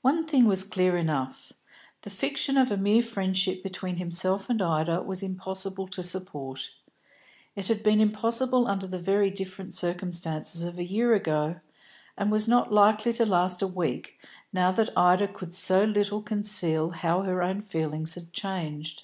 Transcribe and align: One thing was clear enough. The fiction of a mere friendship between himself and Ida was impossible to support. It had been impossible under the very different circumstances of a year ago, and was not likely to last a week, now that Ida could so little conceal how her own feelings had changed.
One 0.00 0.24
thing 0.26 0.46
was 0.46 0.64
clear 0.64 0.96
enough. 0.96 1.52
The 2.00 2.08
fiction 2.08 2.56
of 2.56 2.70
a 2.70 2.78
mere 2.78 3.02
friendship 3.02 3.62
between 3.62 3.96
himself 3.96 4.48
and 4.48 4.62
Ida 4.62 5.02
was 5.02 5.22
impossible 5.22 5.86
to 5.88 6.02
support. 6.02 6.70
It 7.54 7.66
had 7.68 7.82
been 7.82 8.00
impossible 8.00 8.66
under 8.66 8.86
the 8.86 8.98
very 8.98 9.28
different 9.28 9.74
circumstances 9.74 10.62
of 10.64 10.78
a 10.78 10.82
year 10.82 11.12
ago, 11.12 11.56
and 12.16 12.32
was 12.32 12.48
not 12.48 12.72
likely 12.72 13.12
to 13.12 13.26
last 13.26 13.60
a 13.60 13.66
week, 13.66 14.18
now 14.50 14.72
that 14.72 14.96
Ida 14.96 15.28
could 15.28 15.52
so 15.52 15.84
little 15.84 16.22
conceal 16.22 16.92
how 16.92 17.20
her 17.24 17.42
own 17.42 17.60
feelings 17.60 18.14
had 18.14 18.32
changed. 18.32 19.02